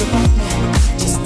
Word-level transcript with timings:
Just 0.00 1.19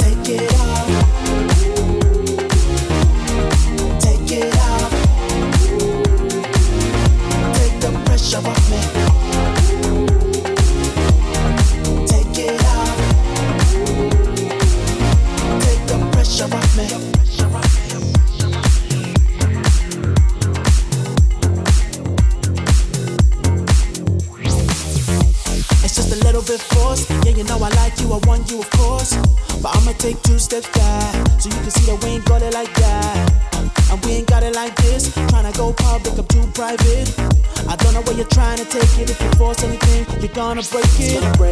gonna 40.44 40.62
break 40.70 41.00
it. 41.00 41.43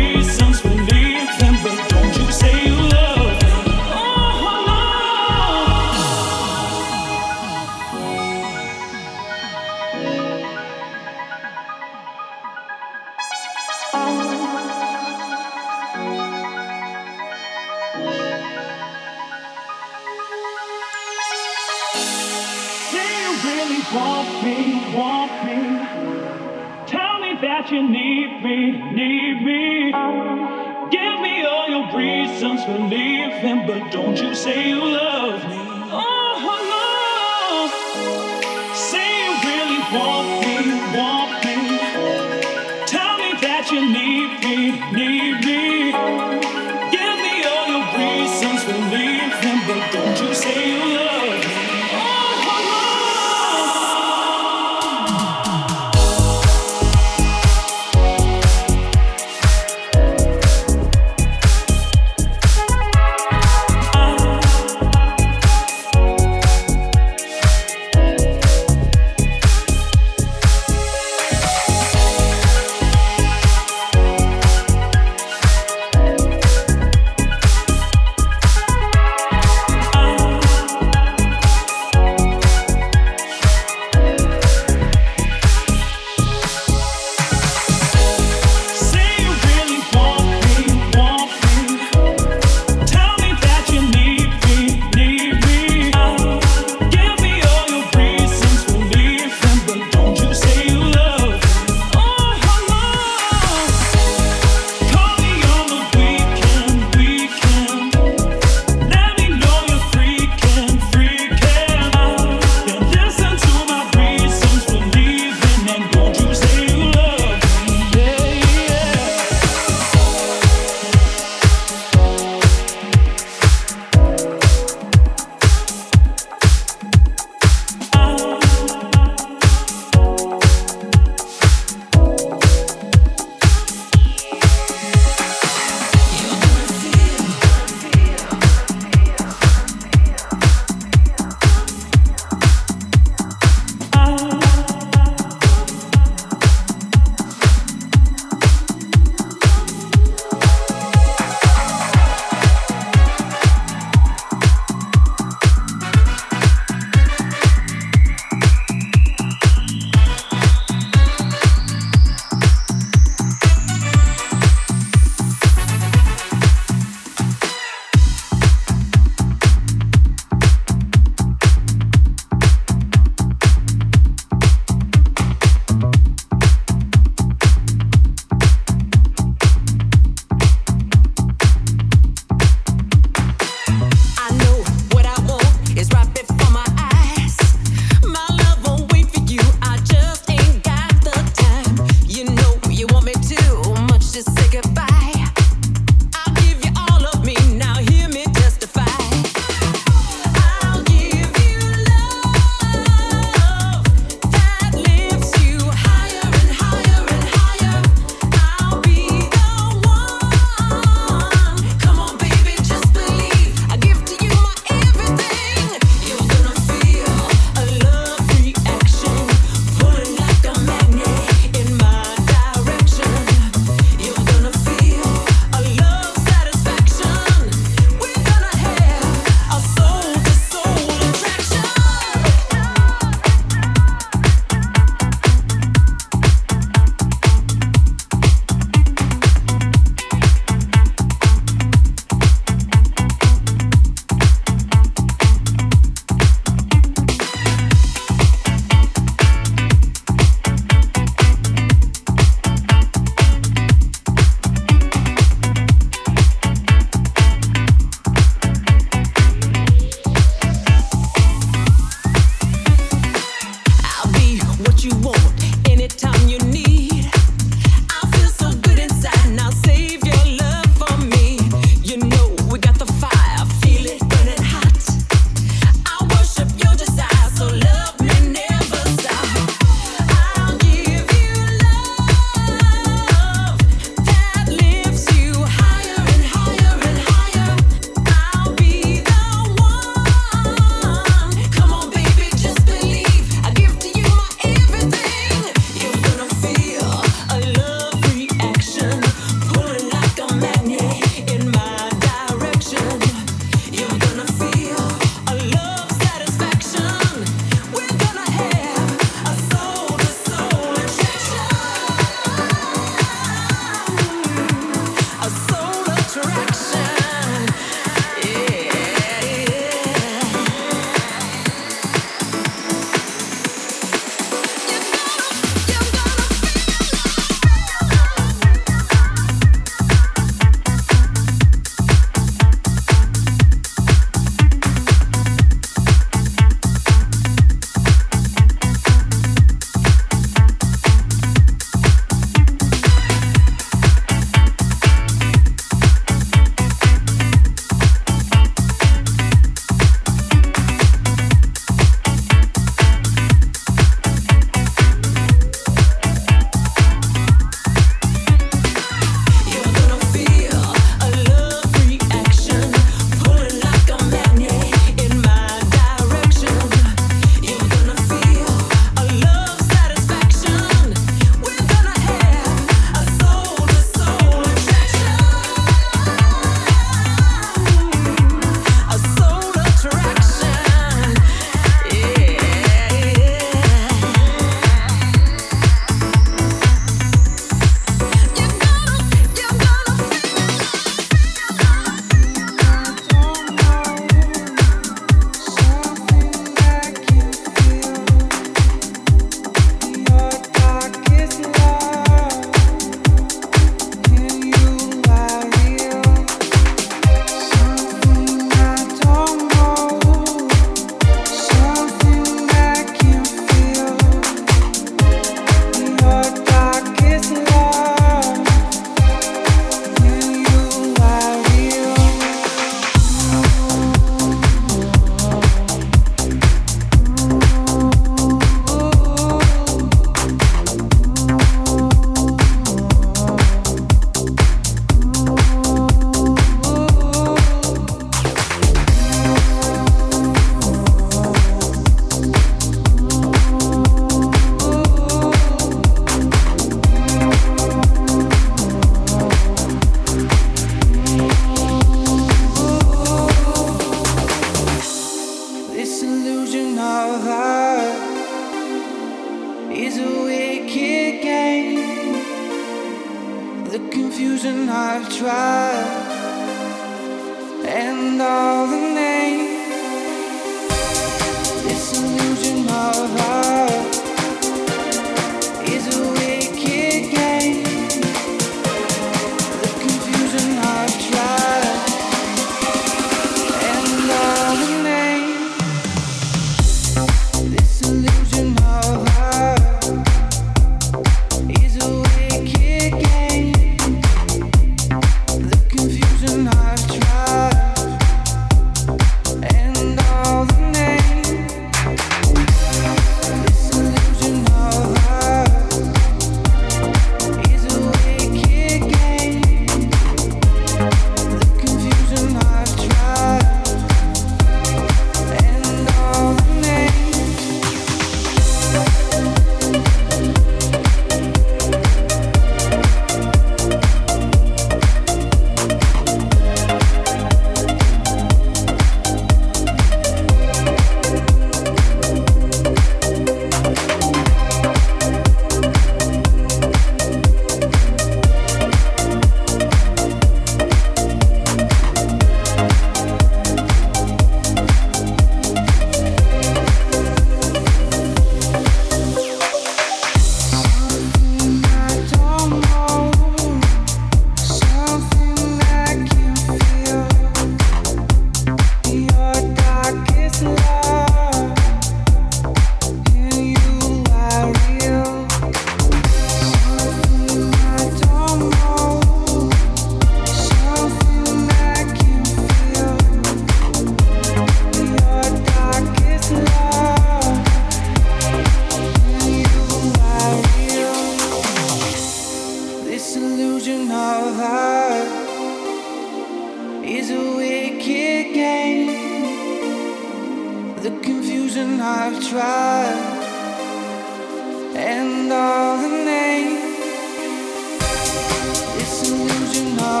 seems 599.03 599.57
you 599.57 599.73
know 599.73 600.00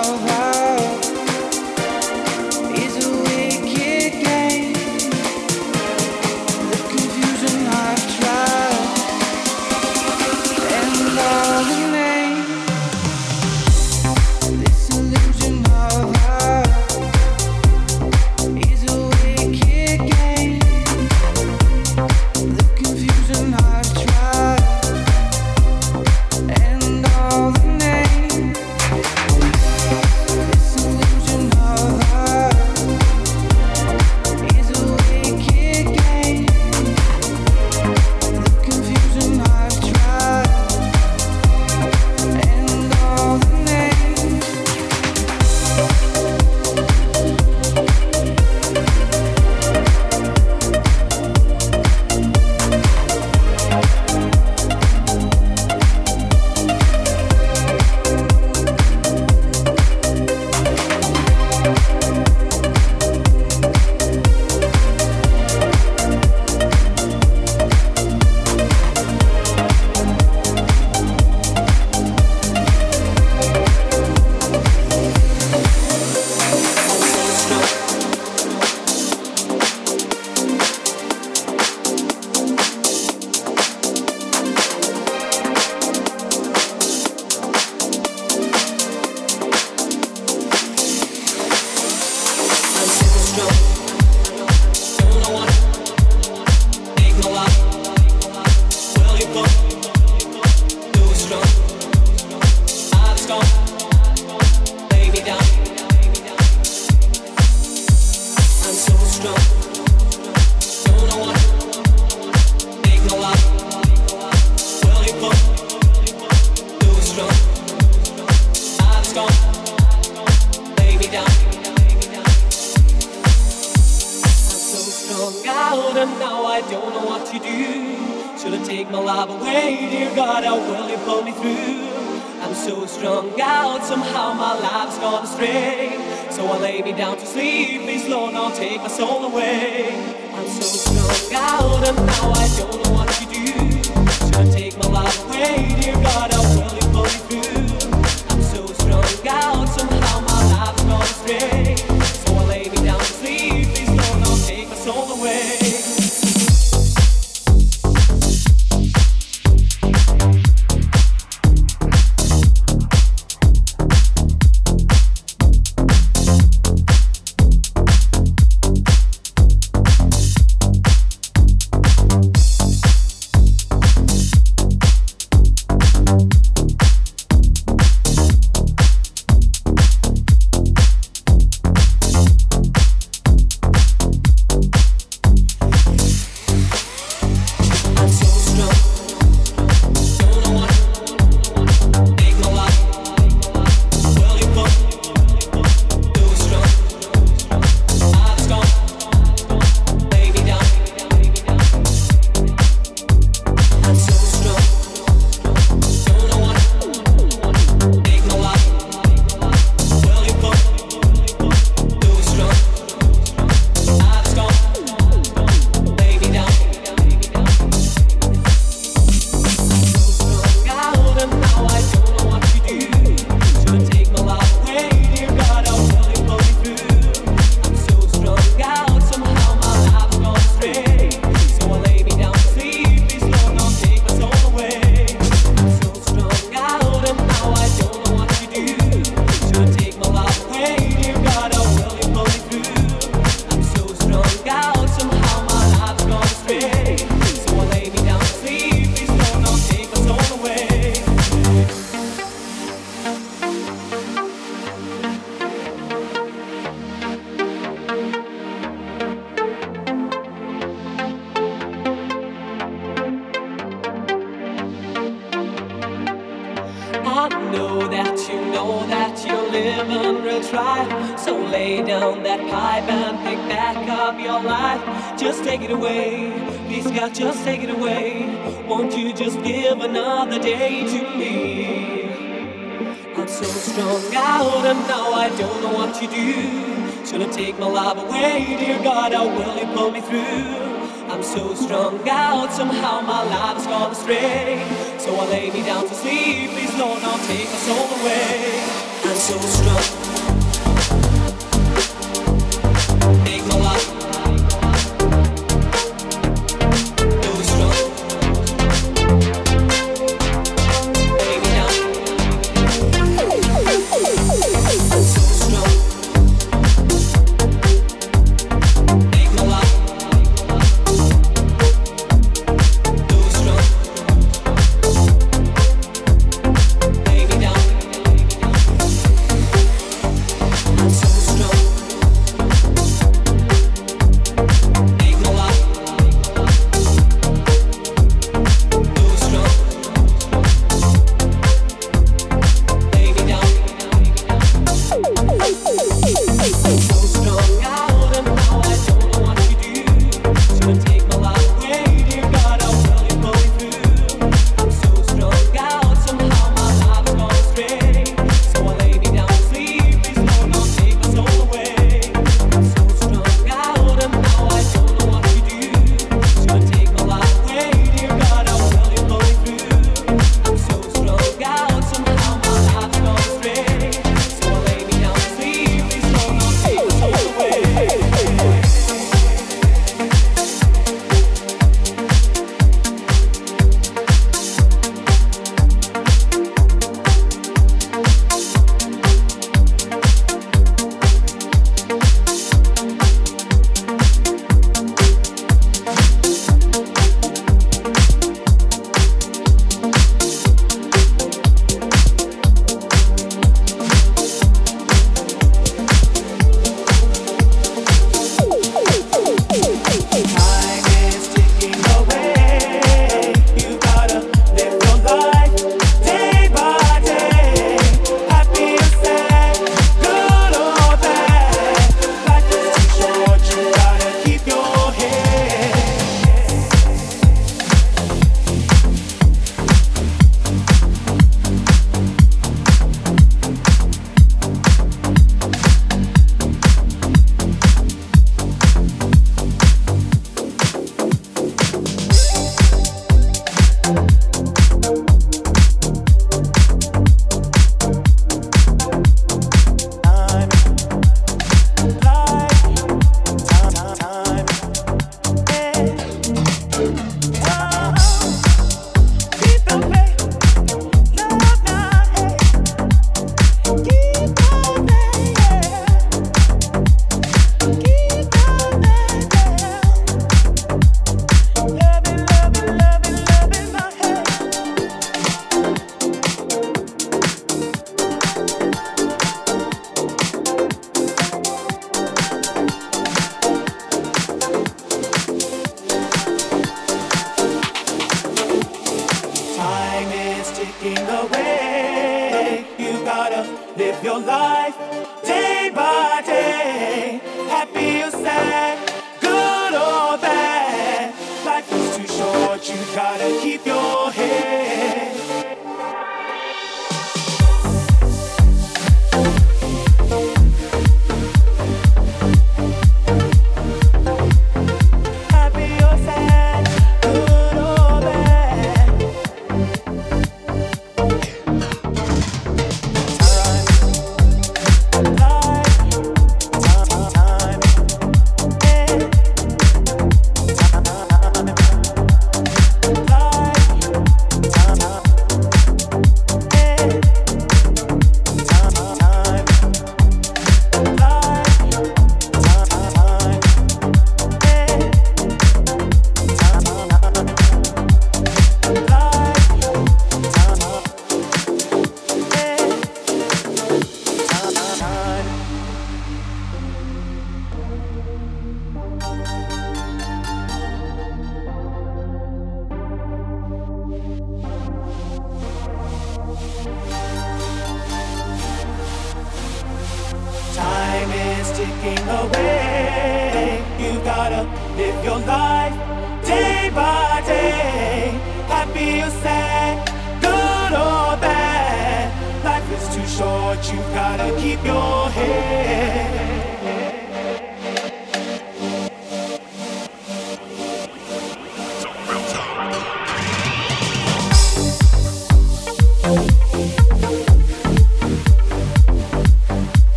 aceitação 138.75 139.20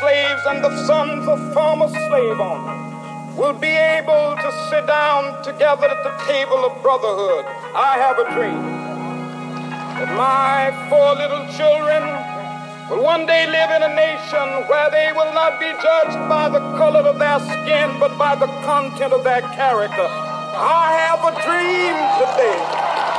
slaves 0.00 0.42
and 0.46 0.64
the 0.64 0.74
sons 0.86 1.28
of 1.28 1.38
former 1.52 1.88
slave 1.88 2.40
owners 2.40 3.36
will 3.36 3.52
be 3.52 3.74
able 3.98 4.36
to 4.36 4.48
sit 4.70 4.86
down 4.86 5.42
together 5.42 5.86
at 5.86 6.00
the 6.02 6.14
table 6.24 6.64
of 6.64 6.72
brotherhood. 6.82 7.44
I 7.76 8.00
have 8.00 8.16
a 8.18 8.26
dream 8.32 8.62
that 9.98 10.10
my 10.16 10.72
four 10.88 11.14
little 11.20 11.44
children 11.52 12.02
will 12.88 13.04
one 13.04 13.26
day 13.26 13.44
live 13.46 13.70
in 13.76 13.82
a 13.82 13.92
nation 13.94 14.46
where 14.72 14.90
they 14.90 15.12
will 15.12 15.32
not 15.34 15.60
be 15.60 15.70
judged 15.84 16.20
by 16.28 16.48
the 16.48 16.60
color 16.80 17.04
of 17.04 17.18
their 17.18 17.40
skin, 17.40 17.88
but 18.00 18.16
by 18.16 18.34
the 18.34 18.48
content 18.64 19.12
of 19.12 19.22
their 19.22 19.42
character. 19.52 20.08
I 20.08 20.96
have 21.04 21.20
a 21.28 21.32
dream 21.44 21.96
today. 22.18 23.09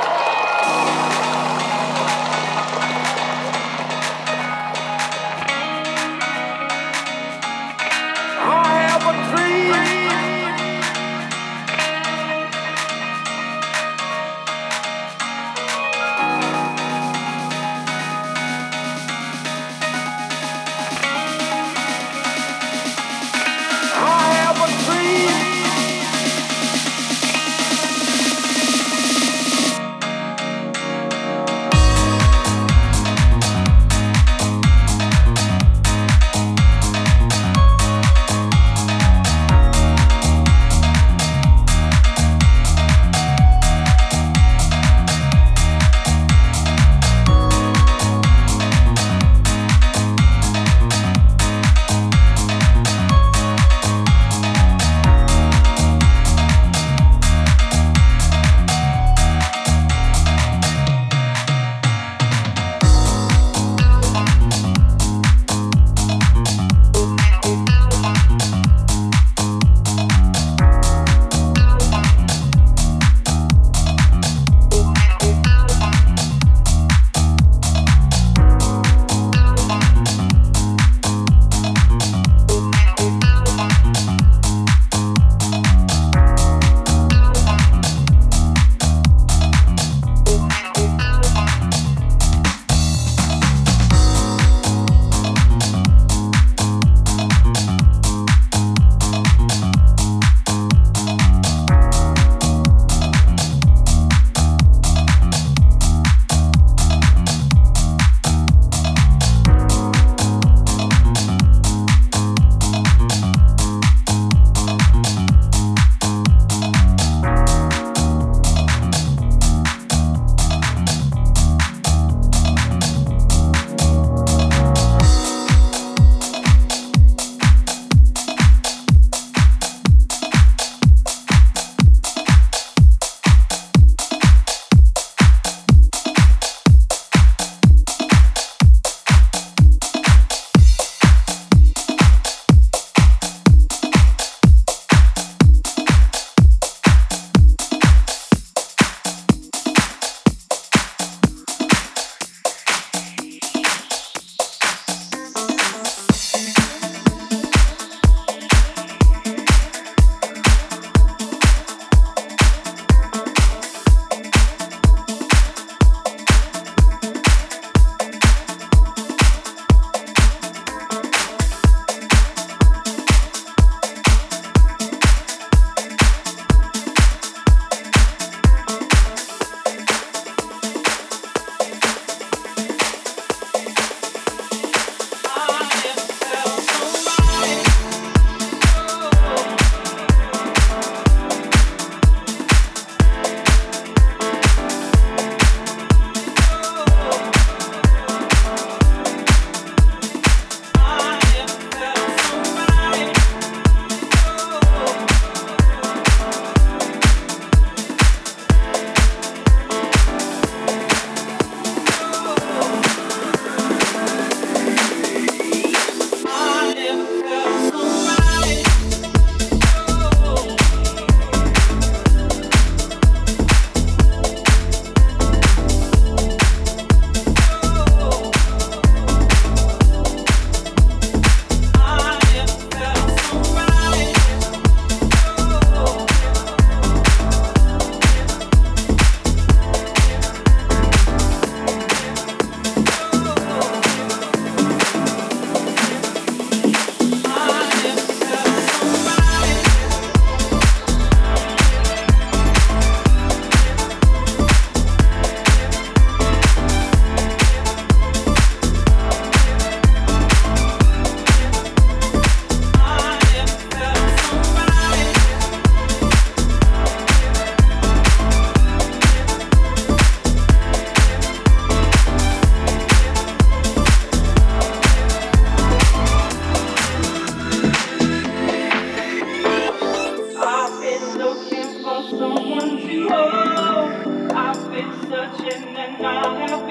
now 286.00 286.34
have 286.46 286.61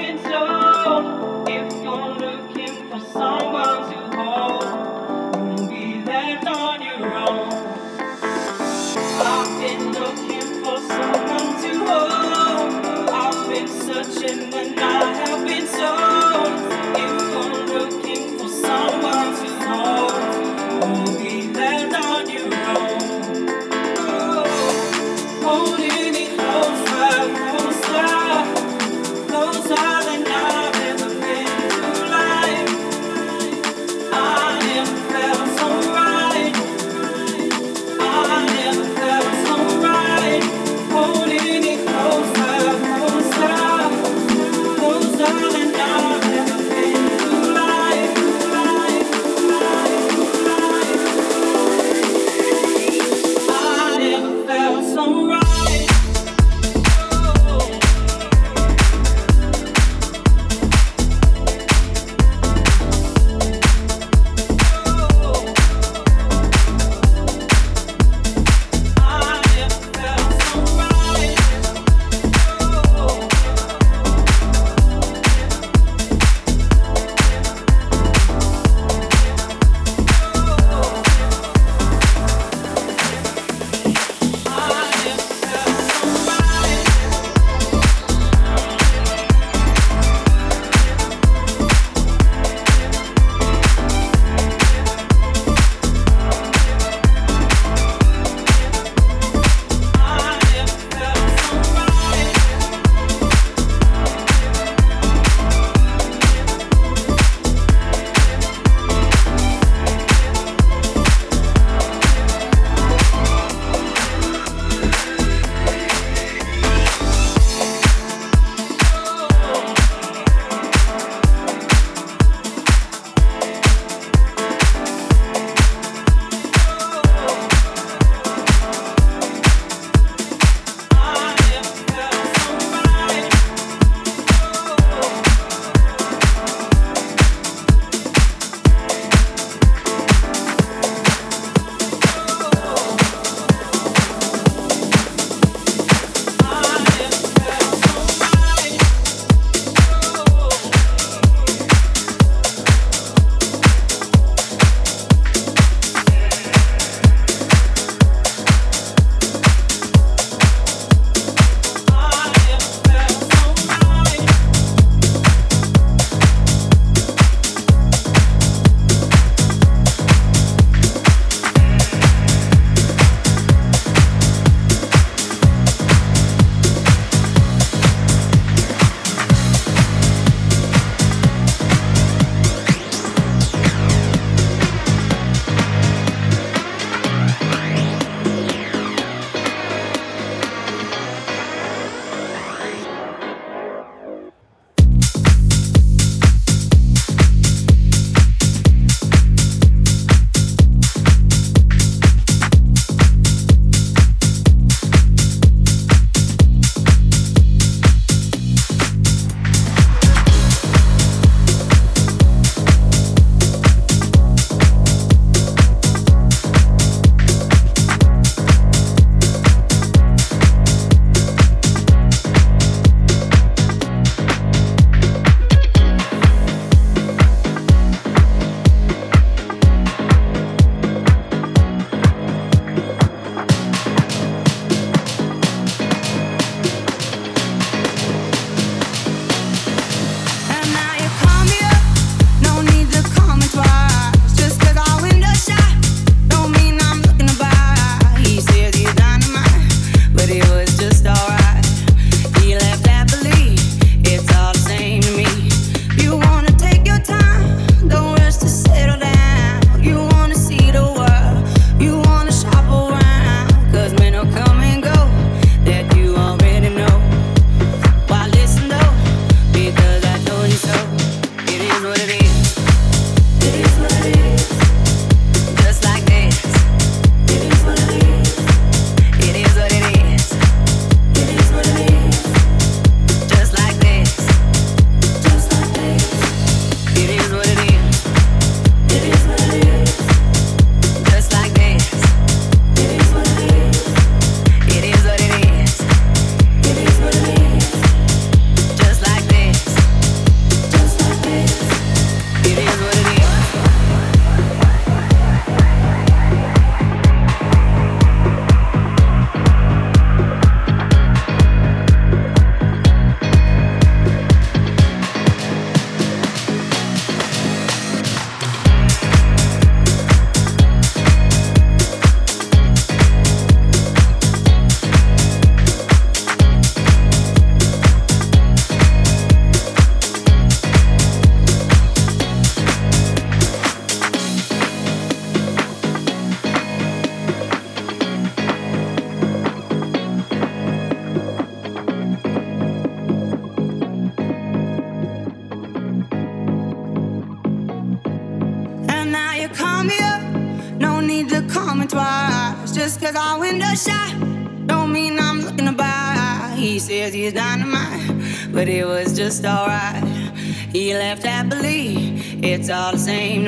all 362.72 362.94
the 362.94 362.98
same 362.98 363.41